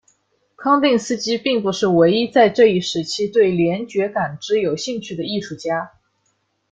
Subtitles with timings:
[0.57, 5.91] 康定斯基并不是唯一在这一时期对联觉感知有兴趣的艺术家。